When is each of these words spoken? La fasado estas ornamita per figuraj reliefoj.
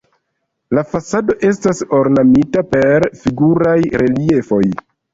La 0.77 0.83
fasado 0.93 1.35
estas 1.51 1.83
ornamita 1.99 2.65
per 2.75 3.09
figuraj 3.23 3.79
reliefoj. 4.07 4.69